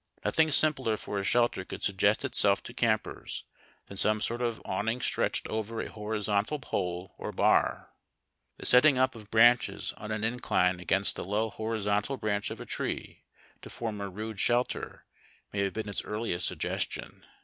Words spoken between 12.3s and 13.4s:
of a tree